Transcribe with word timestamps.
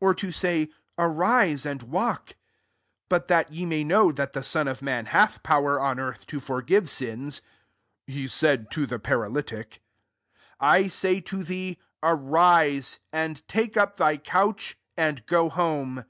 or 0.00 0.12
to 0.12 0.32
say, 0.32 0.68
^Ariae 0.98 1.64
and 1.64 1.84
walk?' 1.84 2.30
S4 2.30 2.34
But 3.08 3.28
that 3.28 3.52
ye 3.52 3.64
may 3.64 3.84
know 3.84 4.10
that 4.10 4.32
the 4.32 4.42
Son 4.42 4.66
of 4.66 4.82
man 4.82 5.06
hi^ 5.06 5.40
power 5.44 5.80
on 5.80 6.00
earth 6.00 6.26
to 6.26 6.40
forgive 6.40 6.90
sins, 6.90 7.40
(he 8.04 8.26
said 8.26 8.68
to 8.72 8.86
the 8.86 8.98
paralytic,}* 8.98 9.80
I 10.58 10.88
say 10.88 11.20
to 11.20 11.44
thee, 11.44 11.78
Arise, 12.02 12.98
and 13.12 13.46
take 13.46 13.76
up 13.76 13.96
thy 13.96 14.16
couch, 14.16 14.76
and 14.96 15.24
go 15.24 15.48
home.' 15.48 16.04